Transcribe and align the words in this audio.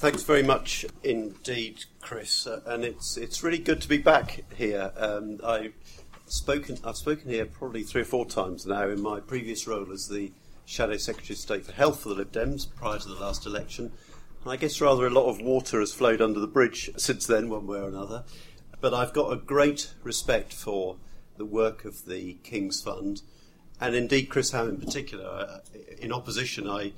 Thanks 0.00 0.22
very 0.22 0.42
much 0.42 0.86
indeed, 1.04 1.84
Chris. 2.00 2.46
Uh, 2.46 2.62
and 2.64 2.86
it's 2.86 3.18
it's 3.18 3.42
really 3.42 3.58
good 3.58 3.82
to 3.82 3.88
be 3.88 3.98
back 3.98 4.44
here. 4.56 4.92
Um, 4.96 5.40
I 5.44 5.72
spoken 6.24 6.78
I've 6.82 6.96
spoken 6.96 7.28
here 7.28 7.44
probably 7.44 7.82
three 7.82 8.00
or 8.00 8.06
four 8.06 8.24
times 8.24 8.64
now 8.64 8.88
in 8.88 9.02
my 9.02 9.20
previous 9.20 9.66
role 9.66 9.92
as 9.92 10.08
the 10.08 10.32
Shadow 10.64 10.96
Secretary 10.96 11.34
of 11.34 11.38
State 11.38 11.66
for 11.66 11.72
Health 11.72 12.00
for 12.00 12.08
the 12.08 12.14
Lib 12.14 12.32
Dems 12.32 12.66
prior 12.74 12.98
to 12.98 13.08
the 13.08 13.20
last 13.20 13.44
election. 13.44 13.92
And 14.42 14.50
I 14.50 14.56
guess 14.56 14.80
rather 14.80 15.06
a 15.06 15.10
lot 15.10 15.28
of 15.28 15.42
water 15.42 15.80
has 15.80 15.92
flowed 15.92 16.22
under 16.22 16.40
the 16.40 16.46
bridge 16.46 16.90
since 16.96 17.26
then, 17.26 17.50
one 17.50 17.66
way 17.66 17.80
or 17.80 17.88
another. 17.88 18.24
But 18.80 18.94
I've 18.94 19.12
got 19.12 19.30
a 19.30 19.36
great 19.36 19.92
respect 20.02 20.54
for 20.54 20.96
the 21.36 21.44
work 21.44 21.84
of 21.84 22.06
the 22.06 22.38
King's 22.42 22.80
Fund, 22.80 23.20
and 23.78 23.94
indeed 23.94 24.30
Chris 24.30 24.52
Howe 24.52 24.66
in 24.66 24.78
particular. 24.78 25.26
Uh, 25.26 25.58
in 25.98 26.10
opposition, 26.10 26.70
I 26.70 26.92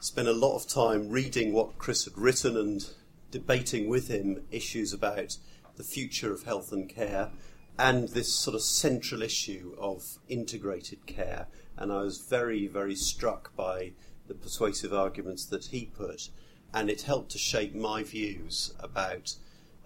spent 0.00 0.26
a 0.26 0.32
lot 0.32 0.56
of 0.56 0.66
time 0.66 1.10
reading 1.10 1.52
what 1.52 1.76
Chris 1.76 2.06
had 2.06 2.16
written 2.16 2.56
and 2.56 2.88
debating 3.30 3.86
with 3.86 4.08
him 4.08 4.42
issues 4.50 4.94
about 4.94 5.36
the 5.76 5.82
future 5.84 6.32
of 6.32 6.44
health 6.44 6.72
and 6.72 6.88
care 6.88 7.30
and 7.78 8.08
this 8.08 8.34
sort 8.34 8.54
of 8.54 8.62
central 8.62 9.22
issue 9.22 9.76
of 9.78 10.18
integrated 10.28 11.06
care. 11.06 11.46
And 11.76 11.92
I 11.92 12.00
was 12.00 12.18
very, 12.18 12.66
very 12.66 12.94
struck 12.94 13.54
by 13.54 13.92
the 14.26 14.34
persuasive 14.34 14.92
arguments 14.92 15.44
that 15.46 15.66
he 15.66 15.86
put, 15.86 16.30
and 16.72 16.88
it 16.88 17.02
helped 17.02 17.30
to 17.32 17.38
shape 17.38 17.74
my 17.74 18.02
views 18.02 18.74
about 18.80 19.34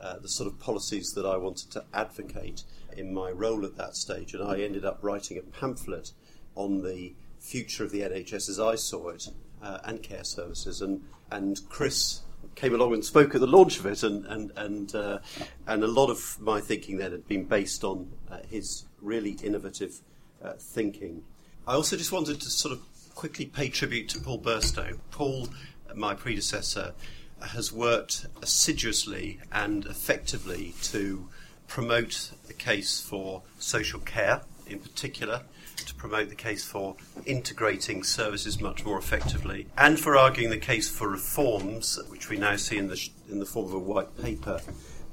uh, 0.01 0.19
the 0.19 0.29
sort 0.29 0.47
of 0.47 0.61
policies 0.61 1.13
that 1.13 1.27
I 1.27 1.37
wanted 1.37 1.71
to 1.73 1.85
advocate 1.93 2.63
in 2.97 3.13
my 3.13 3.31
role 3.31 3.65
at 3.65 3.77
that 3.77 3.97
stage. 3.97 4.33
And 4.33 4.45
I 4.45 4.61
ended 4.61 4.85
up 4.85 4.99
writing 5.03 5.39
a 5.39 5.43
pamphlet 5.43 6.13
on 6.55 6.83
the 6.83 7.15
future 7.41 7.85
of 7.85 7.91
the 7.91 8.01
NHS 8.01 8.49
as 8.49 8.61
I 8.61 8.77
saw 8.77 9.09
it 9.09 9.29
uh, 9.65 9.79
and 9.85 10.03
care 10.03 10.25
services. 10.25 10.83
And, 10.83 11.03
and 11.31 11.61
Chris 11.69 12.21
came 12.55 12.75
along 12.75 12.93
and 12.93 13.05
spoke 13.05 13.35
at 13.35 13.41
the 13.41 13.47
launch 13.47 13.81
of 13.81 13.87
it, 13.87 14.03
and 14.03 14.25
and 14.27 14.53
and 14.57 14.95
uh, 14.95 15.19
and 15.67 15.83
a 15.83 15.89
lot 15.89 16.11
of 16.11 16.39
my 16.41 16.61
thinking 16.61 16.99
then 16.99 17.11
had 17.11 17.27
been 17.27 17.45
based 17.45 17.83
on 17.83 18.13
uh, 18.31 18.39
his 18.49 18.85
really 19.01 19.33
innovative 19.43 20.01
uh, 20.43 20.53
thinking. 20.59 21.25
I 21.67 21.75
also 21.75 21.97
just 21.97 22.13
wanted 22.13 22.41
to 22.41 22.51
sort 22.51 22.73
of 22.73 22.83
quickly 23.15 23.47
pay 23.47 23.69
tribute 23.69 24.09
to 24.11 24.21
Paul 24.21 24.39
Burstow. 24.39 24.99
Paul, 25.11 25.49
my 25.95 26.15
predecessor, 26.15 26.93
has 27.41 27.73
worked 27.73 28.27
assiduously 28.43 29.41
and 29.51 29.87
effectively 29.87 30.75
to 30.83 31.29
promote 31.67 32.33
the 32.47 32.53
case 32.53 33.01
for 33.01 33.43
social 33.59 34.01
care 34.01 34.43
in 34.67 34.79
particular 34.79 35.43
to 35.77 35.95
promote 35.95 36.29
the 36.29 36.35
case 36.35 36.65
for 36.65 36.97
integrating 37.27 38.03
services 38.03 38.61
much 38.61 38.85
more 38.85 38.99
effectively, 38.99 39.67
and 39.77 39.99
for 39.99 40.17
arguing 40.17 40.51
the 40.51 40.59
case 40.59 40.89
for 40.89 41.09
reforms, 41.09 41.99
which 42.09 42.29
we 42.29 42.37
now 42.37 42.57
see 42.57 42.77
in 42.77 42.89
the, 42.89 43.09
in 43.31 43.39
the 43.39 43.47
form 43.47 43.67
of 43.67 43.75
a 43.75 43.79
white 43.79 44.17
paper. 44.23 44.61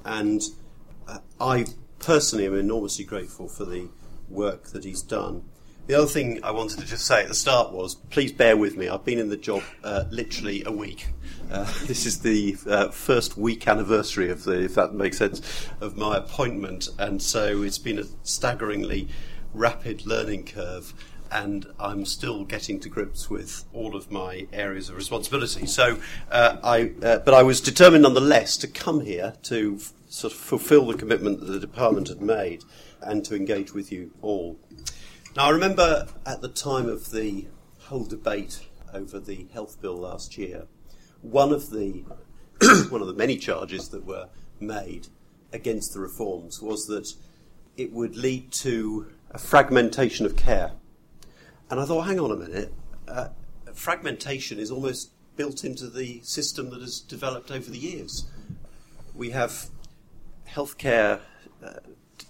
And 0.04 0.42
uh, 1.08 1.18
I 1.40 1.66
personally 1.98 2.46
am 2.46 2.56
enormously 2.56 3.04
grateful 3.04 3.48
for 3.48 3.64
the 3.64 3.88
work 4.28 4.68
that 4.68 4.84
he's 4.84 5.02
done. 5.02 5.44
The 5.88 5.94
other 5.94 6.06
thing 6.06 6.42
I 6.44 6.52
wanted 6.52 6.78
to 6.78 6.86
just 6.86 7.06
say 7.06 7.22
at 7.22 7.28
the 7.28 7.34
start 7.34 7.72
was 7.72 7.96
please 7.96 8.32
bear 8.32 8.56
with 8.56 8.76
me. 8.76 8.88
I've 8.88 9.04
been 9.04 9.18
in 9.18 9.30
the 9.30 9.36
job 9.36 9.62
uh, 9.82 10.04
literally 10.10 10.62
a 10.64 10.70
week. 10.70 11.08
Uh, 11.50 11.64
this 11.86 12.06
is 12.06 12.20
the 12.20 12.56
uh, 12.68 12.88
first 12.90 13.36
week 13.36 13.66
anniversary 13.66 14.30
of 14.30 14.44
the, 14.44 14.62
if 14.62 14.76
that 14.76 14.94
makes 14.94 15.18
sense, 15.18 15.68
of 15.80 15.96
my 15.96 16.16
appointment, 16.16 16.88
and 16.98 17.20
so 17.20 17.62
it's 17.62 17.78
been 17.78 17.98
a 17.98 18.04
staggeringly 18.22 19.08
rapid 19.54 20.06
learning 20.06 20.44
curve 20.44 20.94
and 21.32 21.66
I'm 21.80 22.04
still 22.04 22.44
getting 22.44 22.78
to 22.80 22.90
grips 22.90 23.30
with 23.30 23.64
all 23.72 23.96
of 23.96 24.10
my 24.10 24.46
areas 24.52 24.90
of 24.90 24.96
responsibility. 24.96 25.66
So, 25.66 25.98
uh, 26.30 26.58
I, 26.62 26.92
uh, 27.02 27.18
but 27.20 27.32
I 27.32 27.42
was 27.42 27.62
determined 27.62 28.02
nonetheless 28.02 28.58
to 28.58 28.68
come 28.68 29.00
here 29.00 29.34
to 29.44 29.78
f- 29.80 29.94
sort 30.08 30.34
of 30.34 30.38
fulfil 30.38 30.86
the 30.86 30.94
commitment 30.94 31.40
that 31.40 31.46
the 31.46 31.58
department 31.58 32.08
had 32.08 32.20
made 32.20 32.64
and 33.00 33.24
to 33.24 33.34
engage 33.34 33.72
with 33.72 33.90
you 33.90 34.12
all. 34.20 34.58
Now, 35.34 35.46
I 35.46 35.50
remember 35.50 36.06
at 36.26 36.42
the 36.42 36.48
time 36.48 36.86
of 36.86 37.10
the 37.10 37.46
whole 37.84 38.04
debate 38.04 38.60
over 38.92 39.18
the 39.18 39.46
health 39.54 39.80
bill 39.80 39.96
last 39.96 40.36
year, 40.36 40.66
one 41.22 41.52
of 41.52 41.70
the 41.70 42.04
one 42.90 43.00
of 43.00 43.06
the 43.06 43.14
many 43.14 43.38
charges 43.38 43.88
that 43.88 44.04
were 44.04 44.28
made 44.60 45.08
against 45.52 45.94
the 45.94 46.00
reforms 46.00 46.60
was 46.60 46.86
that 46.86 47.14
it 47.76 47.90
would 47.92 48.16
lead 48.16 48.52
to 48.52 49.10
a 49.32 49.38
fragmentation 49.38 50.26
of 50.26 50.36
care. 50.36 50.72
And 51.70 51.80
I 51.80 51.84
thought, 51.84 52.02
hang 52.02 52.20
on 52.20 52.30
a 52.30 52.36
minute, 52.36 52.72
uh, 53.08 53.28
fragmentation 53.72 54.58
is 54.58 54.70
almost 54.70 55.12
built 55.36 55.64
into 55.64 55.88
the 55.88 56.20
system 56.22 56.70
that 56.70 56.80
has 56.80 57.00
developed 57.00 57.50
over 57.50 57.70
the 57.70 57.78
years. 57.78 58.26
We 59.14 59.30
have 59.30 59.68
healthcare 60.48 61.20
uh, 61.64 61.74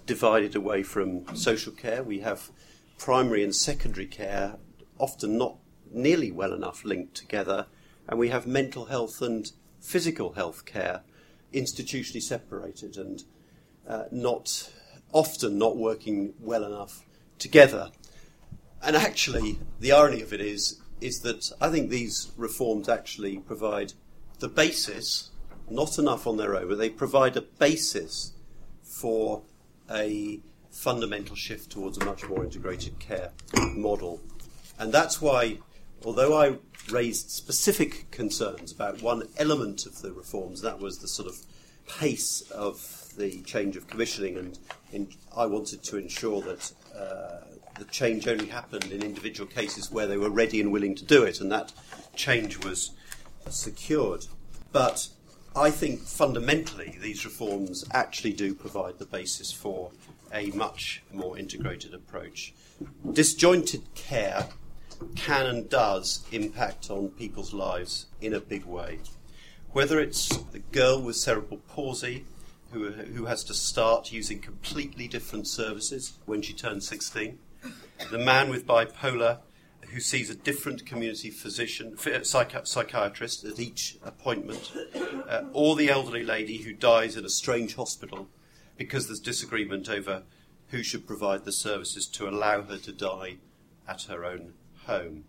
divided 0.07 0.55
away 0.55 0.85
from 0.85 1.35
social 1.35 1.73
care. 1.73 2.03
We 2.03 2.21
have 2.21 2.51
primary 2.99 3.43
and 3.43 3.55
secondary 3.55 4.07
care 4.07 4.57
often 4.99 5.37
not 5.37 5.57
nearly 5.91 6.31
well 6.31 6.53
enough 6.53 6.85
linked 6.85 7.15
together. 7.17 7.67
And 8.09 8.19
we 8.19 8.29
have 8.29 8.47
mental 8.47 8.87
health 8.87 9.21
and 9.21 9.51
physical 9.81 10.35
health 10.35 10.65
care 10.65 11.03
institutionally 11.53 12.23
separated 12.23 12.97
and 12.97 13.25
uh, 13.89 14.05
not 14.13 14.71
often 15.13 15.59
not 15.59 15.77
working 15.77 16.35
well 16.41 16.65
enough 16.65 17.05
together. 17.39 17.91
And 18.83 18.97
actually, 18.97 19.59
the 19.81 19.93
irony 19.93 20.23
of 20.23 20.33
it 20.33 20.41
is, 20.41 20.81
is 21.01 21.21
that 21.21 21.51
I 21.61 21.69
think 21.69 21.91
these 21.91 22.33
reforms 22.37 22.89
actually 22.89 23.39
provide 23.39 23.93
the 24.41 24.49
basis, 24.49 25.31
not 25.71 25.99
enough 25.99 26.27
on 26.27 26.37
their 26.37 26.57
own, 26.57 26.69
but 26.69 26.79
they 26.79 26.91
provide 26.91 27.37
a 27.37 27.43
basis 27.43 28.33
for 28.83 29.43
a 29.91 30.41
fundamental 30.71 31.37
shift 31.37 31.71
towards 31.71 31.99
a 31.99 32.05
much 32.05 32.27
more 32.29 32.43
integrated 32.45 32.99
care 32.99 33.31
model. 33.75 34.21
And 34.79 34.93
that's 34.93 35.21
why, 35.21 35.59
although 36.05 36.41
I 36.41 36.59
raised 36.91 37.31
specific 37.31 38.11
concerns 38.11 38.73
about 38.73 39.03
one 39.03 39.29
element 39.37 39.87
of 39.87 40.03
the 40.03 40.13
reforms, 40.13 40.63
that 40.63 40.81
was 40.81 40.99
the 40.99 41.09
sort 41.09 41.29
of 41.29 41.37
pace 41.87 42.43
of 42.51 43.02
the 43.17 43.43
change 43.43 43.77
of 43.77 43.87
commissioning, 43.87 44.37
and 44.39 44.59
in, 44.93 45.09
I 45.37 45.47
wanted 45.47 45.83
to 45.85 45.97
ensure 45.97 46.41
that 46.43 46.73
uh, 46.97 47.41
the 47.79 47.85
change 47.87 48.29
only 48.29 48.47
happened 48.47 48.93
in 48.93 49.03
individual 49.03 49.49
cases 49.49 49.91
where 49.91 50.07
they 50.07 50.17
were 50.17 50.31
ready 50.31 50.61
and 50.61 50.73
willing 50.73 50.95
to 50.97 51.05
do 51.05 51.25
it, 51.25 51.41
and 51.41 51.51
that 51.53 51.73
change 52.15 52.65
was 52.65 52.93
secured. 53.49 54.27
But 54.73 55.09
I 55.55 55.71
think 55.71 56.01
fundamentally 56.01 56.99
these 57.01 57.25
reforms 57.25 57.85
actually 57.93 58.33
do 58.33 58.55
provide 58.55 58.99
the 58.99 59.07
basis 59.07 59.53
for 59.53 59.91
a 60.33 60.51
much 60.53 61.03
more 61.13 61.39
integrated 61.39 61.93
approach. 61.93 62.55
Disjointed 63.13 63.83
care 63.95 64.49
can 65.15 65.47
and 65.47 65.69
does 65.69 66.25
impact 66.33 66.91
on 66.91 67.09
people's 67.11 67.53
lives 67.53 68.07
in 68.21 68.33
a 68.33 68.41
big 68.41 68.65
way. 68.65 69.01
Whether 69.73 70.01
it's 70.01 70.29
the 70.29 70.59
girl 70.59 71.01
with 71.03 71.17
cerebral 71.17 71.61
palsy 71.69 72.25
who, 72.73 72.91
who 72.91 73.27
has 73.27 73.45
to 73.45 73.55
start 73.55 74.13
using 74.13 74.41
completely 74.41 75.07
different 75.09 75.47
services 75.47 76.15
when 76.27 76.43
she 76.43 76.53
turns 76.53 76.89
16, 76.89 77.39
the 78.11 78.19
man 78.19 78.51
with 78.51 78.67
bipolar 78.67 79.39
who 79.93 80.01
sees 80.01 80.31
a 80.31 80.35
different 80.35 80.87
community 80.87 81.31
physician, 81.31 81.95
psychi- 81.97 82.67
psychiatrist 82.67 83.45
at 83.45 83.61
each 83.61 83.99
appointment, 84.03 84.73
uh, 85.29 85.43
or 85.53 85.77
the 85.77 85.91
elderly 85.91 86.25
lady 86.25 86.59
who 86.59 86.73
dies 86.73 87.17
in 87.17 87.25
a 87.27 87.31
strange 87.31 87.77
hospital 87.77 88.29
because 88.79 89.07
there's 89.07 89.21
disagreement 89.21 89.91
over 89.91 90.23
who 90.69 90.83
should 90.83 91.07
provide 91.07 91.45
the 91.45 91.53
services 91.53 92.07
to 92.07 92.27
allow 92.27 92.63
her 92.63 92.79
to 92.79 92.93
die 92.93 93.37
at 93.87 94.05
her 94.05 94.25
own 94.25 94.55
home. 94.87 95.25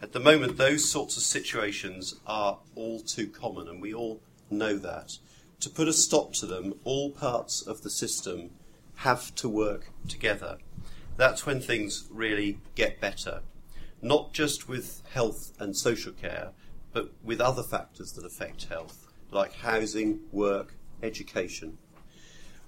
At 0.00 0.12
the 0.12 0.20
moment, 0.20 0.56
those 0.56 0.90
sorts 0.90 1.16
of 1.16 1.22
situations 1.22 2.14
are 2.26 2.58
all 2.74 3.00
too 3.00 3.26
common, 3.26 3.68
and 3.68 3.82
we 3.82 3.92
all 3.92 4.20
know 4.50 4.78
that 4.78 5.18
to 5.60 5.70
put 5.70 5.88
a 5.88 5.92
stop 5.92 6.32
to 6.34 6.46
them, 6.46 6.74
all 6.84 7.10
parts 7.10 7.62
of 7.62 7.82
the 7.82 7.90
system 7.90 8.50
have 8.96 9.34
to 9.36 9.48
work 9.48 9.90
together. 10.08 10.58
That's 11.16 11.46
when 11.46 11.60
things 11.60 12.06
really 12.10 12.60
get 12.74 13.00
better. 13.00 13.42
Not 14.00 14.32
just 14.32 14.68
with 14.68 15.02
health 15.12 15.52
and 15.58 15.76
social 15.76 16.12
care, 16.12 16.50
but 16.92 17.12
with 17.22 17.40
other 17.40 17.62
factors 17.62 18.12
that 18.12 18.24
affect 18.24 18.64
health, 18.64 19.08
like 19.30 19.54
housing, 19.54 20.20
work, 20.30 20.74
education. 21.02 21.78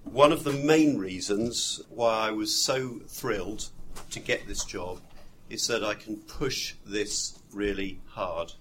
One 0.05 0.33
of 0.33 0.45
the 0.45 0.53
main 0.53 0.99
reasons 0.99 1.83
why 1.89 2.29
I 2.29 2.31
was 2.31 2.55
so 2.55 3.01
thrilled 3.07 3.69
to 4.11 4.21
get 4.21 4.47
this 4.49 4.65
job 4.65 5.01
is 5.49 5.67
that 5.67 5.85
I 5.85 5.95
can 5.95 6.17
push 6.17 6.75
this 6.87 7.39
really 7.53 8.01
hard. 8.07 8.53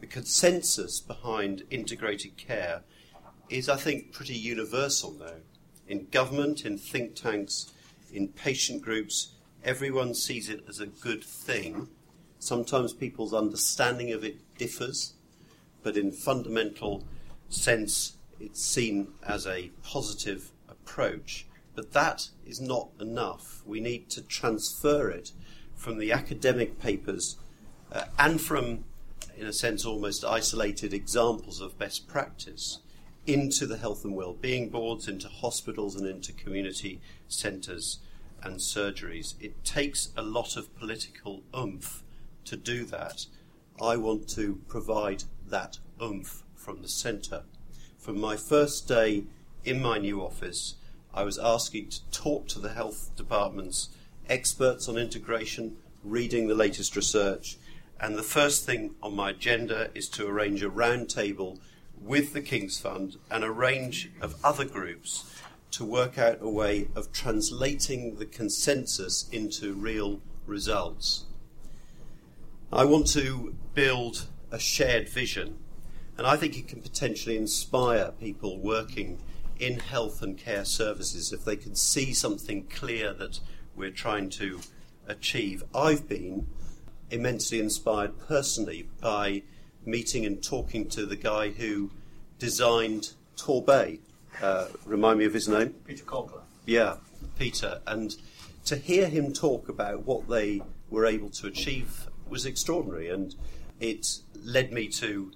The 0.00 0.06
consensus 0.06 1.00
behind 1.00 1.64
integrated 1.70 2.36
care 2.36 2.82
is, 3.48 3.68
I 3.68 3.76
think, 3.76 4.12
pretty 4.12 4.34
universal 4.34 5.12
now. 5.12 5.34
In 5.88 6.06
government, 6.10 6.64
in 6.64 6.78
think 6.78 7.14
tanks, 7.14 7.72
in 8.12 8.28
patient 8.28 8.82
groups, 8.82 9.34
everyone 9.64 10.14
sees 10.14 10.48
it 10.48 10.64
as 10.68 10.80
a 10.80 10.86
good 10.86 11.22
thing. 11.22 11.88
Sometimes 12.38 12.92
people's 12.92 13.34
understanding 13.34 14.12
of 14.12 14.24
it 14.24 14.38
differs, 14.58 15.14
but 15.82 15.96
in 15.96 16.12
fundamental 16.12 17.04
sense 17.48 18.16
it's 18.40 18.62
seen 18.62 19.08
as 19.26 19.46
a 19.46 19.70
positive 19.82 20.50
approach. 20.68 21.46
But 21.74 21.92
that 21.92 22.28
is 22.44 22.60
not 22.60 22.88
enough. 23.00 23.62
We 23.66 23.80
need 23.80 24.10
to 24.10 24.22
transfer 24.22 25.10
it 25.10 25.32
from 25.74 25.98
the 25.98 26.12
academic 26.12 26.78
papers 26.80 27.36
uh, 27.92 28.04
and 28.18 28.40
from, 28.40 28.84
in 29.36 29.46
a 29.46 29.52
sense, 29.52 29.84
almost 29.84 30.24
isolated 30.24 30.92
examples 30.92 31.60
of 31.60 31.78
best 31.78 32.08
practice 32.08 32.80
into 33.26 33.66
the 33.66 33.76
health 33.76 34.04
and 34.04 34.14
well-being 34.14 34.68
boards, 34.68 35.08
into 35.08 35.28
hospitals 35.28 35.96
and 35.96 36.06
into 36.06 36.32
community 36.32 37.00
centres 37.28 37.98
and 38.42 38.56
surgeries. 38.56 39.34
It 39.40 39.64
takes 39.64 40.10
a 40.16 40.22
lot 40.22 40.56
of 40.56 40.74
political 40.78 41.42
oomph 41.56 42.02
to 42.44 42.56
do 42.56 42.84
that. 42.84 43.26
I 43.80 43.96
want 43.96 44.28
to 44.30 44.60
provide 44.68 45.24
that 45.48 45.78
oomph 46.00 46.44
from 46.54 46.82
the 46.82 46.88
centre. 46.88 47.42
From 47.98 48.20
my 48.20 48.36
first 48.36 48.86
day 48.86 49.24
in 49.64 49.82
my 49.82 49.98
new 49.98 50.22
office, 50.22 50.76
I 51.12 51.24
was 51.24 51.38
asking 51.38 51.88
to 51.88 52.10
talk 52.10 52.46
to 52.48 52.58
the 52.58 52.72
health 52.72 53.10
department's 53.16 53.88
experts 54.28 54.88
on 54.88 54.96
integration, 54.96 55.76
reading 56.04 56.46
the 56.46 56.54
latest 56.54 56.94
research, 56.94 57.56
and 57.98 58.16
the 58.16 58.22
first 58.22 58.66
thing 58.66 58.94
on 59.02 59.16
my 59.16 59.30
agenda 59.30 59.90
is 59.94 60.08
to 60.10 60.26
arrange 60.26 60.62
a 60.62 60.70
roundtable 60.70 61.58
with 62.00 62.32
the 62.32 62.40
King's 62.40 62.78
Fund 62.78 63.16
and 63.30 63.44
a 63.44 63.50
range 63.50 64.10
of 64.20 64.36
other 64.44 64.64
groups 64.64 65.24
to 65.72 65.84
work 65.84 66.18
out 66.18 66.38
a 66.40 66.48
way 66.48 66.88
of 66.94 67.12
translating 67.12 68.16
the 68.16 68.26
consensus 68.26 69.28
into 69.30 69.74
real 69.74 70.20
results. 70.46 71.24
I 72.72 72.84
want 72.84 73.06
to 73.08 73.54
build 73.74 74.26
a 74.50 74.58
shared 74.58 75.08
vision, 75.08 75.58
and 76.16 76.26
I 76.26 76.36
think 76.36 76.56
it 76.56 76.68
can 76.68 76.80
potentially 76.80 77.36
inspire 77.36 78.12
people 78.18 78.58
working 78.58 79.18
in 79.58 79.80
health 79.80 80.22
and 80.22 80.38
care 80.38 80.64
services 80.64 81.32
if 81.32 81.44
they 81.44 81.56
can 81.56 81.74
see 81.74 82.12
something 82.12 82.64
clear 82.64 83.12
that 83.14 83.40
we're 83.74 83.90
trying 83.90 84.30
to 84.30 84.60
achieve. 85.06 85.62
I've 85.74 86.08
been 86.08 86.46
immensely 87.10 87.60
inspired 87.60 88.18
personally 88.18 88.88
by 89.00 89.42
meeting 89.86 90.26
and 90.26 90.42
talking 90.42 90.88
to 90.90 91.06
the 91.06 91.16
guy 91.16 91.50
who 91.50 91.90
designed 92.38 93.12
Torbay. 93.36 94.00
Uh, 94.42 94.66
remind 94.84 95.18
me 95.18 95.24
of 95.24 95.32
his 95.32 95.48
name? 95.48 95.74
Peter 95.86 96.04
Conkler. 96.04 96.42
Yeah, 96.66 96.96
Peter. 97.38 97.80
And 97.86 98.16
to 98.66 98.76
hear 98.76 99.08
him 99.08 99.32
talk 99.32 99.68
about 99.68 100.04
what 100.04 100.28
they 100.28 100.62
were 100.90 101.06
able 101.06 101.30
to 101.30 101.46
achieve 101.46 102.08
was 102.28 102.44
extraordinary. 102.44 103.08
And 103.08 103.34
it 103.80 104.18
led 104.42 104.72
me 104.72 104.88
to 104.88 105.32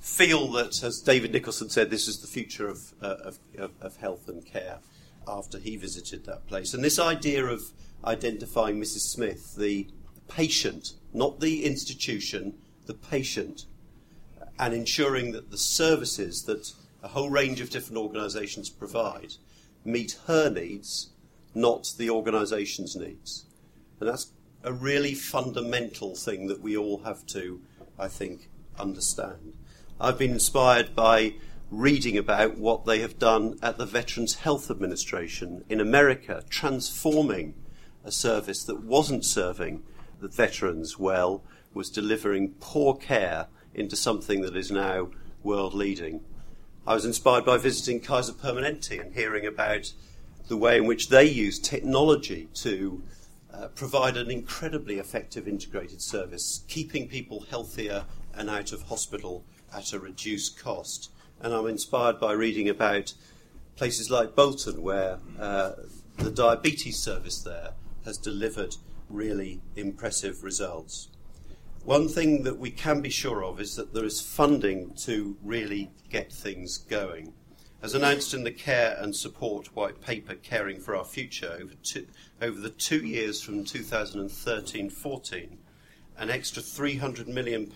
feel 0.00 0.50
that, 0.52 0.82
as 0.82 1.00
David 1.00 1.32
Nicholson 1.32 1.68
said, 1.68 1.90
this 1.90 2.08
is 2.08 2.20
the 2.20 2.26
future 2.26 2.68
of, 2.68 2.92
uh, 3.02 3.32
of, 3.58 3.70
of 3.80 3.96
health 3.96 4.28
and 4.28 4.44
care 4.44 4.78
after 5.26 5.58
he 5.58 5.76
visited 5.76 6.24
that 6.24 6.46
place. 6.46 6.72
And 6.74 6.82
this 6.82 6.98
idea 6.98 7.44
of 7.44 7.62
identifying 8.04 8.80
Mrs. 8.80 9.00
Smith, 9.00 9.56
the 9.56 9.88
patient, 10.28 10.94
not 11.12 11.40
the 11.40 11.64
institution, 11.64 12.54
the 12.86 12.94
patient, 12.94 13.66
and 14.58 14.74
ensuring 14.74 15.32
that 15.32 15.50
the 15.50 15.58
services 15.58 16.42
that 16.44 16.72
a 17.02 17.08
whole 17.08 17.30
range 17.30 17.60
of 17.60 17.70
different 17.70 17.98
organisations 17.98 18.68
provide 18.68 19.34
meet 19.84 20.18
her 20.26 20.50
needs, 20.50 21.10
not 21.54 21.92
the 21.96 22.10
organisation's 22.10 22.96
needs. 22.96 23.46
And 24.00 24.08
that's 24.08 24.32
a 24.64 24.72
really 24.72 25.14
fundamental 25.14 26.14
thing 26.14 26.48
that 26.48 26.60
we 26.60 26.76
all 26.76 27.02
have 27.04 27.24
to, 27.26 27.60
I 27.98 28.08
think, 28.08 28.50
understand. 28.78 29.54
I've 30.00 30.18
been 30.18 30.32
inspired 30.32 30.94
by 30.94 31.34
reading 31.70 32.16
about 32.16 32.56
what 32.56 32.84
they 32.84 33.00
have 33.00 33.18
done 33.18 33.58
at 33.62 33.78
the 33.78 33.86
Veterans 33.86 34.36
Health 34.36 34.70
Administration 34.70 35.64
in 35.68 35.80
America, 35.80 36.44
transforming 36.48 37.54
a 38.04 38.10
service 38.10 38.64
that 38.64 38.82
wasn't 38.82 39.24
serving 39.24 39.82
the 40.20 40.28
veterans 40.28 40.98
well, 40.98 41.42
was 41.74 41.90
delivering 41.90 42.54
poor 42.60 42.94
care 42.96 43.48
into 43.78 43.96
something 43.96 44.40
that 44.42 44.56
is 44.56 44.70
now 44.70 45.08
world 45.42 45.74
leading. 45.74 46.20
I 46.86 46.94
was 46.94 47.04
inspired 47.04 47.44
by 47.44 47.58
visiting 47.58 48.00
Kaiser 48.00 48.32
Permanente 48.32 49.00
and 49.00 49.14
hearing 49.14 49.46
about 49.46 49.92
the 50.48 50.56
way 50.56 50.78
in 50.78 50.86
which 50.86 51.08
they 51.08 51.24
use 51.24 51.58
technology 51.58 52.48
to 52.54 53.02
uh, 53.52 53.68
provide 53.68 54.16
an 54.16 54.30
incredibly 54.30 54.98
effective 54.98 55.46
integrated 55.46 56.00
service, 56.00 56.62
keeping 56.68 57.08
people 57.08 57.46
healthier 57.50 58.04
and 58.34 58.48
out 58.48 58.72
of 58.72 58.82
hospital 58.82 59.44
at 59.74 59.92
a 59.92 59.98
reduced 59.98 60.58
cost. 60.58 61.10
And 61.40 61.52
I'm 61.52 61.66
inspired 61.66 62.18
by 62.18 62.32
reading 62.32 62.68
about 62.68 63.14
places 63.76 64.10
like 64.10 64.34
Bolton, 64.34 64.82
where 64.82 65.18
uh, 65.38 65.72
the 66.16 66.30
diabetes 66.30 66.98
service 66.98 67.42
there 67.42 67.72
has 68.04 68.18
delivered 68.18 68.76
really 69.08 69.60
impressive 69.76 70.42
results. 70.42 71.08
One 71.88 72.06
thing 72.06 72.42
that 72.42 72.58
we 72.58 72.70
can 72.70 73.00
be 73.00 73.08
sure 73.08 73.42
of 73.42 73.58
is 73.58 73.74
that 73.76 73.94
there 73.94 74.04
is 74.04 74.20
funding 74.20 74.92
to 75.06 75.38
really 75.42 75.90
get 76.10 76.30
things 76.30 76.76
going. 76.76 77.32
As 77.82 77.94
announced 77.94 78.34
in 78.34 78.44
the 78.44 78.52
Care 78.52 78.94
and 79.00 79.16
Support 79.16 79.74
White 79.74 80.02
Paper, 80.02 80.34
Caring 80.34 80.80
for 80.80 80.94
Our 80.94 81.06
Future, 81.06 81.56
over, 81.58 81.72
two, 81.82 82.06
over 82.42 82.60
the 82.60 82.68
two 82.68 82.98
years 82.98 83.40
from 83.40 83.64
2013 83.64 84.90
14, 84.90 85.58
an 86.18 86.28
extra 86.28 86.62
£300 86.62 87.26
million 87.26 87.72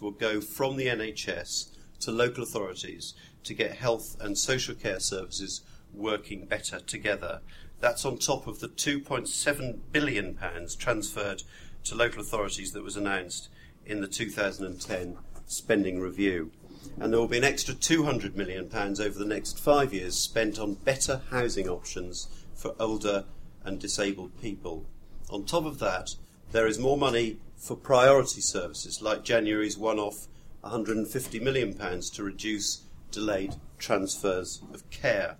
will 0.00 0.12
go 0.12 0.40
from 0.40 0.76
the 0.76 0.86
NHS 0.86 1.72
to 2.02 2.12
local 2.12 2.44
authorities 2.44 3.14
to 3.42 3.52
get 3.52 3.72
health 3.72 4.16
and 4.20 4.38
social 4.38 4.76
care 4.76 5.00
services 5.00 5.62
working 5.92 6.46
better 6.46 6.78
together. 6.78 7.40
That's 7.80 8.04
on 8.04 8.18
top 8.18 8.46
of 8.46 8.60
the 8.60 8.68
£2.7 8.68 9.78
billion 9.92 10.38
transferred 10.78 11.42
to 11.84 11.94
local 11.94 12.20
authorities 12.20 12.72
that 12.72 12.82
was 12.82 12.96
announced 12.96 13.48
in 13.84 14.00
the 14.00 14.08
2010 14.08 15.18
spending 15.46 16.00
review. 16.00 16.50
And 16.98 17.12
there 17.12 17.20
will 17.20 17.28
be 17.28 17.38
an 17.38 17.44
extra 17.44 17.74
£200 17.74 18.34
million 18.34 18.70
over 18.74 19.18
the 19.18 19.24
next 19.24 19.58
five 19.58 19.92
years 19.92 20.16
spent 20.16 20.58
on 20.58 20.74
better 20.74 21.22
housing 21.30 21.68
options 21.68 22.28
for 22.54 22.74
older 22.80 23.24
and 23.64 23.78
disabled 23.78 24.40
people. 24.40 24.86
On 25.30 25.44
top 25.44 25.66
of 25.66 25.78
that, 25.80 26.14
there 26.52 26.66
is 26.66 26.78
more 26.78 26.96
money 26.96 27.38
for 27.56 27.76
priority 27.76 28.40
services 28.40 29.02
like 29.02 29.24
January's 29.24 29.76
one 29.76 29.98
off 29.98 30.28
£150 30.64 31.42
million 31.42 31.76
to 32.00 32.22
reduce 32.22 32.84
delayed 33.10 33.56
transfers 33.78 34.62
of 34.72 34.88
care. 34.90 35.36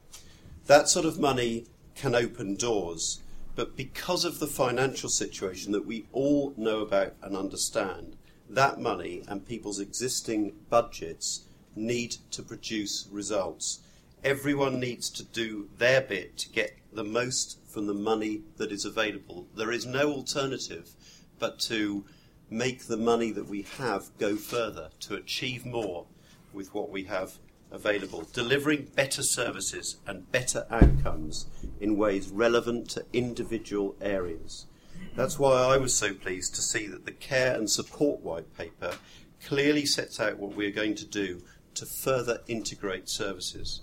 That 0.67 0.89
sort 0.89 1.07
of 1.07 1.19
money 1.19 1.67
can 1.97 2.15
open 2.15 2.55
doors, 2.55 3.23
but 3.55 3.77
because 3.77 4.25
of 4.25 4.39
the 4.39 4.47
financial 4.47 5.09
situation 5.09 5.73
that 5.73 5.87
we 5.87 6.07
all 6.13 6.53
know 6.57 6.81
about 6.81 7.15
and 7.23 7.37
understand, 7.37 8.17
that 8.49 8.79
money 8.79 9.23
and 9.27 9.47
people's 9.47 9.81
existing 9.81 10.55
budgets 10.71 11.47
need 11.75 12.17
to 12.31 12.43
produce 12.43 13.09
results. 13.11 13.81
Everyone 14.23 14.79
needs 14.79 15.11
to 15.11 15.25
do 15.25 15.69
their 15.79 16.01
bit 16.01 16.37
to 16.39 16.49
get 16.51 16.77
the 16.93 17.05
most 17.05 17.59
from 17.67 17.87
the 17.87 17.95
money 17.95 18.43
that 18.57 18.73
is 18.73 18.85
available. 18.85 19.47
There 19.55 19.73
is 19.73 19.87
no 19.87 20.13
alternative 20.13 20.91
but 21.39 21.59
to 21.61 22.05
make 22.49 22.85
the 22.85 22.97
money 22.97 23.33
that 23.33 23.49
we 23.49 23.63
have 23.63 24.17
go 24.19 24.37
further, 24.37 24.91
to 25.01 25.15
achieve 25.15 25.67
more 25.67 26.07
with 26.53 26.73
what 26.73 26.91
we 26.91 27.05
have 27.05 27.39
available, 27.71 28.27
delivering 28.33 28.91
better 28.95 29.23
services 29.23 29.97
and 30.07 30.31
better 30.33 30.67
outcomes 30.71 31.47
in 31.81 31.97
ways 31.97 32.29
relevant 32.29 32.89
to 32.91 33.05
individual 33.13 33.97
areas. 34.01 34.67
That's 35.15 35.39
why 35.39 35.53
I 35.53 35.77
was 35.77 35.95
so 35.95 36.15
pleased 36.15 36.55
to 36.55 36.63
see 36.63 36.87
that 36.87 37.05
the 37.05 37.13
Care 37.13 37.55
and 37.55 37.71
Support 37.71 38.21
White 38.21 38.57
Paper 38.57 38.97
clearly 39.45 39.87
sets 39.87 40.21
out 40.21 40.39
what 40.39 40.55
we 40.55 40.67
are 40.67 40.73
going 40.73 40.95
to 40.97 41.05
do 41.05 41.43
to 41.75 41.87
further 41.87 42.41
integrate 42.49 43.09
services. 43.09 43.83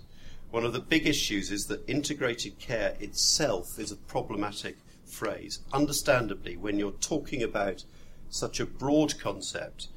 One 0.50 0.64
of 0.64 0.72
the 0.72 0.80
big 0.80 1.06
issues 1.06 1.50
is 1.50 1.66
that 1.66 1.88
integrated 1.88 2.58
care 2.58 2.96
itself 3.00 3.78
is 3.78 3.90
a 3.90 3.96
problematic 3.96 4.76
phrase. 5.04 5.60
Understandably, 5.72 6.56
when 6.56 6.78
you're 6.78 6.92
talking 6.92 7.42
about 7.42 7.84
such 8.28 8.60
a 8.60 8.66
broad 8.66 9.18
concept, 9.18 9.88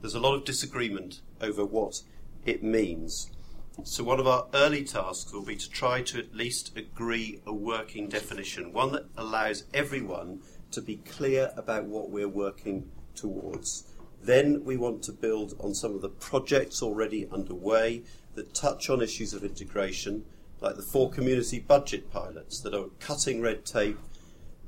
there's 0.00 0.14
a 0.14 0.20
lot 0.20 0.34
of 0.34 0.44
disagreement 0.44 1.20
over 1.40 1.64
what 1.64 2.02
it 2.44 2.62
means. 2.62 3.30
So, 3.84 4.04
one 4.04 4.20
of 4.20 4.26
our 4.26 4.46
early 4.52 4.84
tasks 4.84 5.32
will 5.32 5.44
be 5.44 5.56
to 5.56 5.70
try 5.70 6.02
to 6.02 6.18
at 6.18 6.34
least 6.34 6.76
agree 6.76 7.40
a 7.46 7.52
working 7.52 8.08
definition, 8.08 8.72
one 8.72 8.92
that 8.92 9.06
allows 9.16 9.64
everyone 9.72 10.40
to 10.72 10.82
be 10.82 10.96
clear 10.96 11.52
about 11.56 11.84
what 11.84 12.10
we're 12.10 12.28
working 12.28 12.90
towards. 13.14 13.84
Then 14.22 14.64
we 14.64 14.76
want 14.76 15.02
to 15.04 15.12
build 15.12 15.54
on 15.60 15.74
some 15.74 15.94
of 15.94 16.02
the 16.02 16.10
projects 16.10 16.82
already 16.82 17.26
underway 17.30 18.02
that 18.34 18.54
touch 18.54 18.90
on 18.90 19.00
issues 19.00 19.32
of 19.32 19.44
integration, 19.44 20.24
like 20.60 20.76
the 20.76 20.82
four 20.82 21.10
community 21.10 21.58
budget 21.58 22.10
pilots 22.10 22.60
that 22.60 22.74
are 22.74 22.90
cutting 22.98 23.40
red 23.40 23.64
tape 23.64 23.98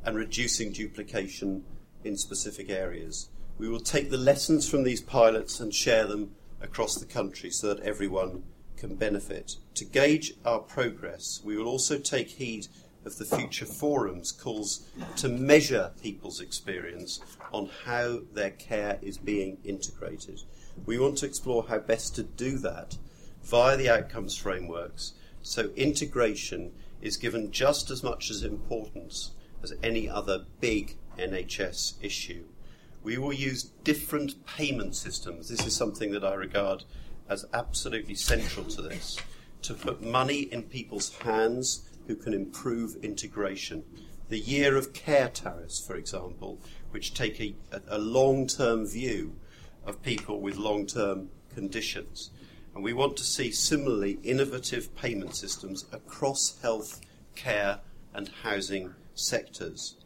and 0.04 0.16
reducing 0.16 0.72
duplication 0.72 1.64
in 2.02 2.16
specific 2.16 2.70
areas. 2.70 3.28
We 3.58 3.68
will 3.68 3.80
take 3.80 4.10
the 4.10 4.16
lessons 4.16 4.68
from 4.68 4.84
these 4.84 5.02
pilots 5.02 5.60
and 5.60 5.72
share 5.72 6.06
them 6.06 6.34
across 6.62 6.94
the 6.94 7.06
country 7.06 7.50
so 7.50 7.74
that 7.74 7.82
everyone 7.82 8.44
can 8.76 8.94
benefit. 8.94 9.56
To 9.74 9.84
gauge 9.84 10.34
our 10.44 10.60
progress, 10.60 11.40
we 11.44 11.56
will 11.56 11.66
also 11.66 11.98
take 11.98 12.28
heed 12.28 12.66
of 13.04 13.16
the 13.16 13.24
Future 13.24 13.66
Forum's 13.66 14.32
calls 14.32 14.86
to 15.16 15.28
measure 15.28 15.90
people's 16.02 16.40
experience 16.40 17.20
on 17.52 17.68
how 17.84 18.20
their 18.32 18.50
care 18.50 18.98
is 19.02 19.18
being 19.18 19.58
integrated. 19.64 20.42
We 20.86 20.98
want 20.98 21.18
to 21.18 21.26
explore 21.26 21.64
how 21.64 21.78
best 21.78 22.14
to 22.16 22.22
do 22.22 22.58
that 22.58 22.96
via 23.42 23.76
the 23.76 23.90
outcomes 23.90 24.36
frameworks 24.36 25.14
so 25.42 25.70
integration 25.76 26.72
is 27.00 27.16
given 27.16 27.50
just 27.50 27.90
as 27.90 28.02
much 28.02 28.30
as 28.30 28.44
importance 28.44 29.32
as 29.62 29.74
any 29.82 30.08
other 30.08 30.44
big 30.60 30.96
NHS 31.18 31.94
issue. 32.00 32.44
We 33.02 33.18
will 33.18 33.32
use 33.32 33.64
different 33.84 34.46
payment 34.46 34.94
systems. 34.94 35.48
This 35.48 35.66
is 35.66 35.74
something 35.74 36.12
that 36.12 36.24
I 36.24 36.34
regard 36.34 36.84
as 37.28 37.44
absolutely 37.52 38.14
central 38.14 38.64
to 38.66 38.82
this 38.82 39.18
to 39.62 39.74
put 39.74 40.02
money 40.02 40.40
in 40.40 40.62
people's 40.64 41.14
hands 41.18 41.88
who 42.06 42.16
can 42.16 42.34
improve 42.34 42.96
integration. 43.02 43.84
The 44.28 44.38
year 44.38 44.76
of 44.76 44.92
care 44.92 45.28
tariffs, 45.28 45.84
for 45.84 45.96
example, 45.96 46.58
which 46.90 47.14
take 47.14 47.40
a, 47.40 47.54
a 47.88 47.98
long 47.98 48.46
term 48.46 48.86
view 48.86 49.36
of 49.86 50.02
people 50.02 50.40
with 50.40 50.56
long 50.56 50.86
term 50.86 51.30
conditions. 51.54 52.30
And 52.74 52.82
we 52.82 52.92
want 52.92 53.16
to 53.18 53.24
see 53.24 53.50
similarly 53.50 54.18
innovative 54.22 54.94
payment 54.96 55.36
systems 55.36 55.84
across 55.92 56.58
health, 56.62 57.00
care, 57.34 57.80
and 58.14 58.30
housing 58.42 58.94
sectors. 59.14 59.96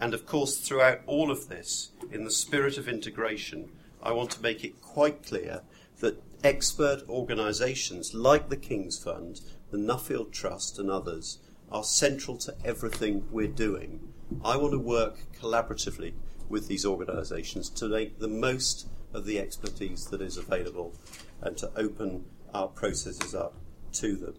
And 0.00 0.14
of 0.14 0.24
course, 0.24 0.58
throughout 0.58 1.00
all 1.06 1.30
of 1.30 1.48
this, 1.48 1.90
in 2.10 2.24
the 2.24 2.30
spirit 2.30 2.78
of 2.78 2.88
integration, 2.88 3.70
I 4.02 4.12
want 4.12 4.30
to 4.30 4.42
make 4.42 4.64
it 4.64 4.80
quite 4.80 5.22
clear 5.22 5.60
that 5.98 6.22
expert 6.42 7.02
organisations 7.06 8.14
like 8.14 8.48
the 8.48 8.56
King's 8.56 8.98
Fund, 8.98 9.42
the 9.70 9.76
Nuffield 9.76 10.32
Trust, 10.32 10.78
and 10.78 10.90
others 10.90 11.38
are 11.70 11.84
central 11.84 12.38
to 12.38 12.54
everything 12.64 13.28
we're 13.30 13.46
doing. 13.46 14.00
I 14.42 14.56
want 14.56 14.72
to 14.72 14.78
work 14.78 15.18
collaboratively 15.38 16.14
with 16.48 16.66
these 16.66 16.86
organisations 16.86 17.68
to 17.70 17.88
make 17.88 18.18
the 18.18 18.28
most 18.28 18.88
of 19.12 19.26
the 19.26 19.38
expertise 19.38 20.06
that 20.06 20.22
is 20.22 20.38
available 20.38 20.94
and 21.42 21.56
to 21.58 21.70
open 21.76 22.24
our 22.54 22.68
processes 22.68 23.34
up 23.34 23.54
to 23.92 24.16
them. 24.16 24.34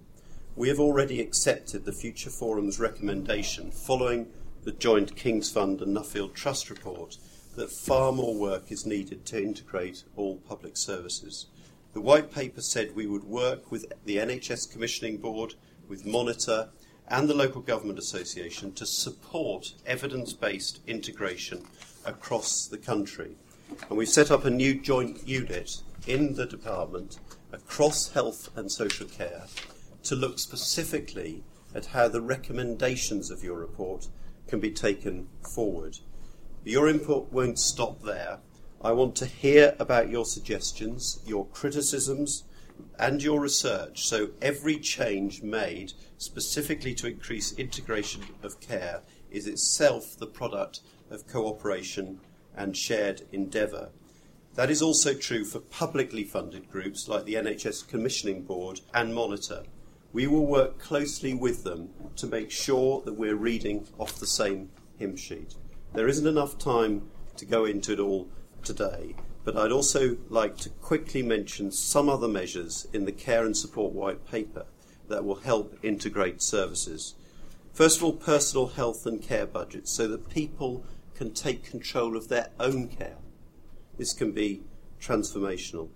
We 0.56 0.70
have 0.70 0.80
already 0.80 1.22
accepted 1.22 1.86
the 1.86 1.94
Future 1.94 2.30
Forum's 2.30 2.80
recommendation 2.80 3.72
following 3.72 4.28
the 4.64 4.72
joint 4.72 5.16
King's 5.16 5.52
Fund 5.52 5.82
and 5.82 5.96
Nuffield 5.96 6.34
Trust 6.34 6.70
report 6.70 7.18
that 7.56 7.72
far 7.72 8.12
more 8.12 8.36
work 8.36 8.72
is 8.72 8.86
needed 8.86 9.26
to 9.26 9.42
integrate 9.42 10.04
all 10.16 10.38
public 10.38 10.78
services. 10.78 11.48
The 11.94 12.02
white 12.02 12.32
paper 12.32 12.62
said 12.62 12.96
we 12.96 13.08
would 13.08 13.24
work 13.24 13.72
with 13.72 13.92
the 14.06 14.18
NHS 14.18 14.72
Commissioning 14.72 15.18
Board, 15.18 15.56
with 15.88 16.06
Monitor, 16.06 16.70
and 17.08 17.28
the 17.28 17.34
Local 17.34 17.62
Government 17.62 18.00
Association 18.00 18.72
to 18.74 18.86
support 18.86 19.74
evidence 19.86 20.32
based 20.32 20.80
integration 20.88 21.66
across 22.06 22.68
the 22.68 22.78
country. 22.78 23.36
And 23.90 23.98
we've 23.98 24.08
set 24.08 24.32
up 24.32 24.46
a 24.46 24.50
new 24.50 24.80
joint 24.80 25.28
unit 25.28 25.82
in 26.08 26.36
the 26.36 26.46
department 26.46 27.20
across 27.52 28.12
health 28.12 28.50
and 28.56 28.72
social 28.72 29.08
care 29.08 29.46
to 30.04 30.16
look 30.16 30.40
specifically 30.40 31.44
at 31.76 31.88
how 31.88 32.08
the 32.08 32.22
recommendations 32.22 33.30
of 33.30 33.44
your 33.44 33.58
report 33.58 34.08
can 34.52 34.60
be 34.60 34.70
taken 34.70 35.30
forward. 35.56 35.98
Your 36.66 36.90
input 36.90 37.32
won't 37.32 37.58
stop 37.58 38.04
there. 38.04 38.40
I 38.82 38.92
want 38.92 39.16
to 39.16 39.26
hear 39.26 39.78
about 39.80 40.10
your 40.10 40.26
suggestions, 40.26 41.22
your 41.26 41.46
criticisms, 41.48 42.44
and 43.00 43.24
your 43.24 43.40
research 43.40 44.06
so 44.06 44.32
every 44.42 44.78
change 44.78 45.42
made 45.42 45.94
specifically 46.18 46.94
to 46.96 47.08
increase 47.08 47.54
integration 47.54 48.24
of 48.44 48.60
care 48.60 49.04
is 49.30 49.48
itself 49.48 50.18
the 50.18 50.28
product 50.28 50.82
of 51.10 51.28
cooperation 51.28 52.20
and 52.54 52.76
shared 52.76 53.22
endeavour. 53.32 53.90
That 54.56 54.70
is 54.70 54.82
also 54.82 55.14
true 55.14 55.46
for 55.46 55.62
publicly 55.62 56.26
funded 56.26 56.70
groups 56.70 57.08
like 57.08 57.24
the 57.24 57.36
NHS 57.36 57.88
Commissioning 57.88 58.44
Board 58.44 58.82
and 58.94 59.16
Monitor. 59.16 59.64
We 60.14 60.28
will 60.28 60.46
work 60.46 60.78
closely 60.78 61.34
with 61.34 61.64
them 61.64 61.90
to 62.18 62.28
make 62.28 62.52
sure 62.52 63.02
that 63.06 63.14
we're 63.14 63.36
reading 63.36 63.88
off 63.98 64.20
the 64.20 64.28
same 64.28 64.70
hymn 64.98 65.16
sheet. 65.16 65.56
There 65.94 66.08
isn't 66.08 66.28
enough 66.28 66.58
time 66.58 67.10
to 67.38 67.46
go 67.46 67.66
into 67.66 67.94
it 67.94 68.00
all 68.00 68.28
today, 68.64 69.16
but 69.44 69.56
I'd 69.56 69.72
also 69.72 70.18
like 70.30 70.58
to 70.58 70.70
quickly 70.70 71.24
mention 71.24 71.72
some 71.72 72.10
other 72.10 72.28
measures 72.28 72.88
in 72.92 73.06
the 73.06 73.12
Care 73.12 73.46
and 73.46 73.56
Support 73.56 73.94
White 73.94 74.30
Paper 74.30 74.66
that 75.08 75.24
will 75.24 75.36
help 75.36 75.78
integrate 75.82 76.42
services. 76.42 77.16
First 77.74 77.98
of 77.98 78.04
all, 78.04 78.14
personal 78.14 78.68
health 78.68 79.06
and 79.06 79.22
care 79.22 79.46
budgets 79.46 79.92
so 79.92 80.08
that 80.10 80.30
people 80.30 80.86
can 81.16 81.34
take 81.34 81.64
control 81.64 82.18
of 82.18 82.28
their 82.28 82.50
own 82.60 82.90
care. 82.90 83.18
This 83.98 84.14
can 84.14 84.32
be 84.32 84.64
transformational. 85.00 85.90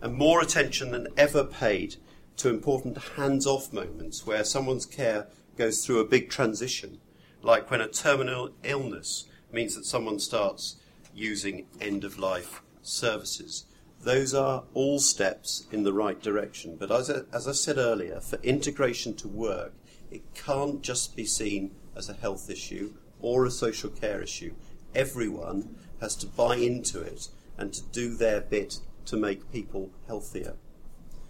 And 0.00 0.14
more 0.14 0.40
attention 0.40 0.90
than 0.90 1.08
ever 1.16 1.44
paid 1.44 1.96
to 2.36 2.48
important 2.48 2.96
hands 3.16 3.46
off 3.46 3.72
moments 3.72 4.26
where 4.26 4.44
someone's 4.44 4.86
care 4.86 5.26
goes 5.56 5.84
through 5.84 6.00
a 6.00 6.06
big 6.06 6.30
transition, 6.30 6.98
like 7.42 7.70
when 7.70 7.80
a 7.80 7.88
terminal 7.88 8.50
illness 8.62 9.26
means 9.52 9.74
that 9.74 9.84
someone 9.84 10.18
starts 10.18 10.76
using 11.14 11.66
end 11.80 12.04
of 12.04 12.18
life 12.18 12.62
services. 12.82 13.66
Those 14.02 14.32
are 14.32 14.64
all 14.72 14.98
steps 14.98 15.66
in 15.70 15.82
the 15.82 15.92
right 15.92 16.20
direction. 16.20 16.76
But 16.78 16.90
as 16.90 17.10
I, 17.10 17.20
as 17.32 17.46
I 17.46 17.52
said 17.52 17.76
earlier, 17.76 18.20
for 18.20 18.38
integration 18.42 19.14
to 19.16 19.28
work, 19.28 19.74
it 20.10 20.22
can't 20.34 20.82
just 20.82 21.14
be 21.14 21.26
seen 21.26 21.72
as 21.94 22.08
a 22.08 22.14
health 22.14 22.48
issue 22.48 22.94
or 23.20 23.44
a 23.44 23.50
social 23.50 23.90
care 23.90 24.22
issue. 24.22 24.54
Everyone 24.94 25.76
has 26.00 26.16
to 26.16 26.26
buy 26.26 26.56
into 26.56 27.00
it 27.00 27.28
and 27.58 27.72
to 27.74 27.82
do 27.92 28.16
their 28.16 28.40
bit 28.40 28.78
to 29.06 29.16
make 29.16 29.52
people 29.52 29.90
healthier. 30.06 30.54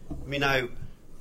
Let 0.09 0.26
me 0.26 0.38
now 0.38 0.69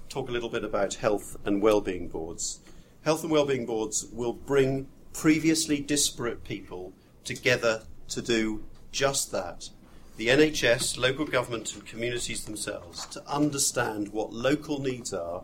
talk 0.09 0.27
a 0.27 0.31
little 0.31 0.49
bit 0.49 0.63
about 0.63 0.95
health 0.95 1.37
and 1.45 1.61
well-being 1.61 2.07
boards. 2.07 2.59
Health 3.03 3.23
and 3.23 3.31
well-being 3.31 3.65
boards 3.65 4.07
will 4.11 4.33
bring 4.33 4.87
previously 5.13 5.79
disparate 5.79 6.43
people 6.43 6.93
together 7.23 7.83
to 8.09 8.21
do 8.21 8.63
just 8.91 9.31
that. 9.31 9.69
The 10.17 10.27
NHS, 10.27 10.97
local 10.97 11.25
government, 11.25 11.73
and 11.73 11.85
communities 11.85 12.43
themselves 12.43 13.05
to 13.07 13.23
understand 13.27 14.09
what 14.09 14.33
local 14.33 14.81
needs 14.81 15.13
are 15.13 15.43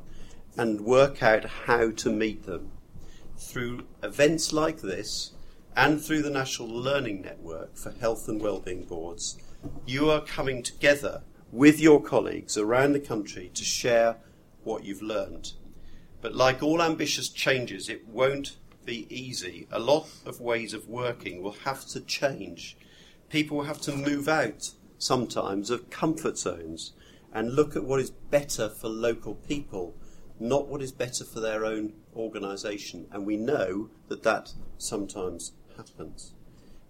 and 0.57 0.81
work 0.81 1.21
out 1.21 1.45
how 1.45 1.91
to 1.91 2.09
meet 2.09 2.45
them. 2.45 2.71
Through 3.37 3.85
events 4.01 4.51
like 4.51 4.81
this 4.81 5.31
and 5.75 6.01
through 6.01 6.23
the 6.23 6.29
National 6.29 6.69
Learning 6.69 7.21
Network 7.21 7.75
for 7.77 7.91
Health 7.91 8.27
and 8.27 8.41
Wellbeing 8.41 8.85
Boards, 8.85 9.37
you 9.85 10.09
are 10.09 10.21
coming 10.21 10.63
together 10.63 11.21
with 11.51 11.79
your 11.79 12.01
colleagues 12.01 12.57
around 12.57 12.93
the 12.93 12.99
country 12.99 13.51
to 13.53 13.63
share 13.63 14.17
what 14.65 14.83
you've 14.83 15.01
learned. 15.01 15.53
But 16.21 16.35
like 16.35 16.63
all 16.63 16.81
ambitious 16.81 17.29
changes, 17.29 17.87
it 17.87 18.07
won't 18.07 18.57
be 18.85 19.07
easy. 19.09 19.67
A 19.71 19.79
lot 19.79 20.07
of 20.25 20.41
ways 20.41 20.73
of 20.73 20.87
working 20.87 21.41
will 21.41 21.57
have 21.63 21.85
to 21.87 21.99
change. 22.01 22.77
People 23.29 23.57
will 23.57 23.65
have 23.65 23.81
to 23.81 23.95
move 23.95 24.27
out 24.27 24.71
sometimes 24.97 25.69
of 25.69 25.89
comfort 25.89 26.37
zones 26.37 26.93
and 27.33 27.53
look 27.53 27.75
at 27.75 27.83
what 27.83 27.99
is 27.99 28.11
better 28.11 28.69
for 28.69 28.87
local 28.87 29.35
people, 29.35 29.95
not 30.39 30.67
what 30.67 30.81
is 30.81 30.91
better 30.91 31.25
for 31.25 31.39
their 31.39 31.65
own 31.65 31.93
organisation. 32.15 33.07
And 33.11 33.25
we 33.25 33.37
know 33.37 33.89
that 34.07 34.23
that 34.23 34.53
sometimes 34.77 35.51
happens. 35.75 36.33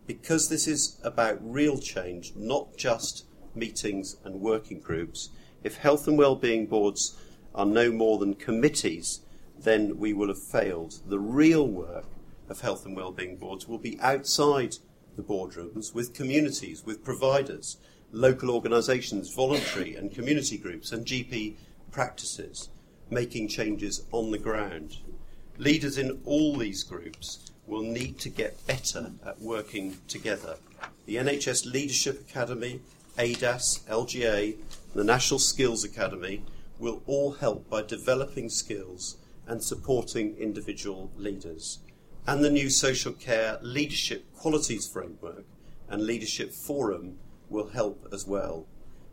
Because 0.06 0.50
this 0.50 0.68
is 0.68 1.00
about 1.04 1.40
real 1.42 1.80
change, 1.80 2.34
not 2.36 2.78
just 2.78 3.26
meetings 3.56 4.18
and 4.24 4.40
working 4.40 4.80
groups, 4.80 5.30
if 5.64 5.78
health 5.78 6.08
and 6.08 6.18
well-being 6.18 6.68
boards 6.68 7.18
are 7.56 7.66
no 7.66 7.92
more 7.92 8.20
than 8.20 8.36
committees, 8.36 9.22
then 9.58 9.98
we 9.98 10.14
will 10.14 10.28
have 10.28 10.42
failed. 10.42 11.00
The 11.08 11.20
real 11.20 11.68
work 11.68 12.06
of 12.50 12.62
health 12.62 12.86
and 12.86 12.96
well-being 12.96 13.38
boards 13.38 13.68
will 13.68 13.80
be 13.80 14.00
outside 14.00 14.76
the 15.16 15.24
boardrooms 15.24 15.96
with 15.96 16.14
communities, 16.14 16.86
with 16.86 17.04
providers, 17.04 17.78
local 18.12 18.52
organisations, 18.52 19.34
voluntary 19.34 19.96
and 19.96 20.14
community 20.14 20.58
groups, 20.58 20.92
and 20.92 21.06
GP 21.06 21.56
practices, 21.92 22.70
making 23.10 23.48
changes 23.48 24.04
on 24.12 24.32
the 24.32 24.38
ground. 24.38 24.98
Leaders 25.58 25.98
in 25.98 26.22
all 26.26 26.58
these 26.58 26.84
groups 26.84 27.52
will 27.66 27.82
need 27.82 28.20
to 28.20 28.30
get 28.30 28.68
better 28.68 29.12
at 29.26 29.42
working 29.42 29.98
together. 30.08 30.58
The 31.06 31.16
NHS 31.16 31.72
Leadership 31.72 32.22
Academy, 32.30 32.82
ADASS, 33.18 33.86
LGA, 33.88 34.58
the 34.94 35.04
National 35.04 35.40
Skills 35.40 35.84
Academy 35.84 36.44
will 36.80 37.02
all 37.06 37.34
help 37.34 37.70
by 37.70 37.82
developing 37.82 38.50
skills 38.50 39.18
and 39.48 39.64
supporting 39.64 40.36
individual 40.38 41.12
leaders. 41.16 41.80
And 42.28 42.44
the 42.44 42.50
new 42.50 42.70
Social 42.70 43.14
Care 43.14 43.60
Leadership 43.62 44.26
Qualities 44.36 44.88
Framework 44.88 45.46
and 45.88 46.06
Leadership 46.06 46.52
Forum 46.52 47.18
will 47.50 47.68
help 47.70 48.08
as 48.12 48.26
well. 48.26 48.66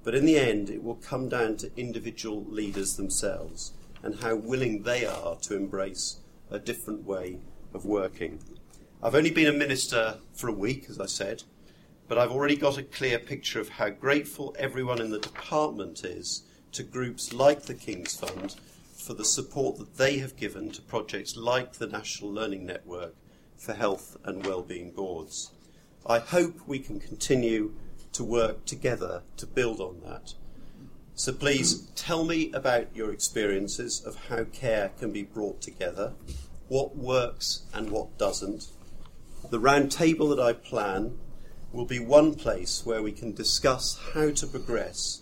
But 0.02 0.14
in 0.14 0.24
the 0.24 0.38
end, 0.38 0.70
it 0.70 0.82
will 0.82 0.96
come 0.96 1.28
down 1.28 1.56
to 1.58 1.70
individual 1.76 2.44
leaders 2.48 2.96
themselves 2.96 3.72
and 4.02 4.16
how 4.20 4.34
willing 4.34 4.82
they 4.82 5.04
are 5.04 5.36
to 5.42 5.56
embrace 5.56 6.16
a 6.50 6.58
different 6.58 7.04
way 7.04 7.38
of 7.72 7.84
working. 7.84 8.40
I've 9.02 9.14
only 9.14 9.30
been 9.30 9.46
a 9.46 9.52
minister 9.52 10.18
for 10.32 10.48
a 10.48 10.52
week, 10.52 10.86
as 10.88 10.98
I 10.98 11.06
said, 11.06 11.44
but 12.08 12.18
I've 12.18 12.32
already 12.32 12.56
got 12.56 12.78
a 12.78 12.82
clear 12.82 13.18
picture 13.18 13.60
of 13.60 13.68
how 13.68 13.90
grateful 13.90 14.54
everyone 14.58 15.00
in 15.00 15.10
the 15.10 15.18
department 15.18 16.04
is 16.04 16.42
to 16.72 16.82
groups 16.82 17.32
like 17.32 17.62
the 17.62 17.74
King's 17.74 18.16
Fund 18.18 18.56
for 18.94 19.14
the 19.14 19.24
support 19.24 19.78
that 19.78 19.96
they 19.96 20.18
have 20.18 20.36
given 20.36 20.70
to 20.70 20.82
projects 20.82 21.36
like 21.36 21.74
the 21.74 21.86
National 21.86 22.32
Learning 22.32 22.64
Network 22.64 23.14
for 23.56 23.74
Health 23.74 24.16
and 24.24 24.44
Wellbeing 24.46 24.90
Boards. 24.90 25.52
I 26.06 26.18
hope 26.18 26.66
we 26.66 26.78
can 26.78 26.98
continue 26.98 27.74
to 28.12 28.24
work 28.24 28.64
together 28.64 29.22
to 29.36 29.46
build 29.46 29.80
on 29.80 30.00
that. 30.04 30.34
So 31.14 31.32
please 31.32 31.90
tell 31.94 32.24
me 32.24 32.50
about 32.52 32.94
your 32.94 33.12
experiences 33.12 34.02
of 34.04 34.16
how 34.28 34.44
care 34.44 34.90
can 34.98 35.12
be 35.12 35.22
brought 35.22 35.60
together, 35.60 36.14
what 36.68 36.96
works 36.96 37.62
and 37.74 37.90
what 37.90 38.18
doesn't. 38.18 38.68
The 39.50 39.60
roundtable 39.60 40.34
that 40.34 40.42
I 40.42 40.52
plan 40.52 41.18
will 41.72 41.84
be 41.84 41.98
one 41.98 42.34
place 42.34 42.84
where 42.84 43.02
we 43.02 43.12
can 43.12 43.32
discuss 43.32 43.98
how 44.14 44.30
to 44.30 44.46
progress, 44.46 45.21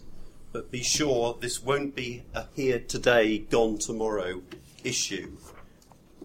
but 0.52 0.71
be 0.71 0.83
sure 0.83 1.37
this 1.40 1.62
won't 1.62 1.95
be 1.95 2.25
a 2.35 2.47
here 2.54 2.80
today, 2.80 3.38
gone 3.38 3.78
tomorrow 3.78 4.42
issue. 4.85 5.37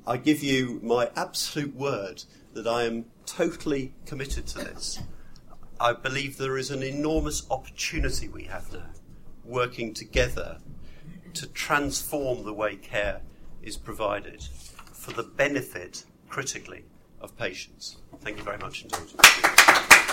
I 0.08 0.18
give 0.18 0.44
you 0.44 0.80
my 0.84 1.10
absolute 1.16 1.76
word 1.76 2.24
that 2.54 2.68
I 2.68 2.84
am 2.84 3.06
totally 3.26 3.94
committed 4.06 4.48
to 4.48 4.60
this. 4.60 5.00
I 5.80 5.94
believe 5.94 6.38
there 6.38 6.58
is 6.58 6.72
an 6.72 6.84
enormous 6.84 7.46
opportunity 7.50 8.28
we 8.28 8.44
have 8.44 8.72
now 8.72 8.90
working 9.44 9.94
together 9.94 10.60
to 11.34 11.48
transform 11.48 12.46
the 12.46 12.54
way 12.54 12.76
care 12.76 13.22
is 13.62 13.78
provided 13.78 14.44
for 14.94 15.12
the 15.12 15.24
benefit, 15.24 16.06
critically, 16.30 16.84
of 17.22 17.38
patients. 17.38 17.98
Thank 18.22 18.38
you 18.38 18.44
very 18.44 18.58
much 18.58 18.84
indeed. 18.84 20.05